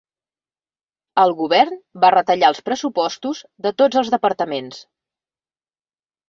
[1.23, 4.83] El govern va retallar els pressupostos de tots els departaments.